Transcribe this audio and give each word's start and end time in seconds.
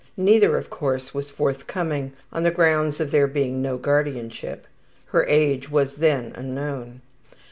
Neither, 0.17 0.57
of 0.57 0.71
course, 0.71 1.13
was 1.13 1.29
forthcoming, 1.29 2.13
on 2.33 2.41
the 2.41 2.49
grounds 2.49 2.99
of 2.99 3.11
there 3.11 3.27
being 3.27 3.61
no 3.61 3.77
guardianship. 3.77 4.65
(Her 5.05 5.25
age 5.27 5.69
was 5.69 5.97
then 5.97 6.31
unknown.) 6.33 7.01